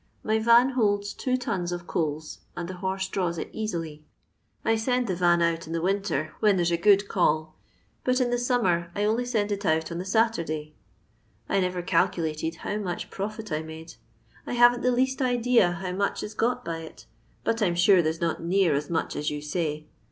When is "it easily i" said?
3.37-4.73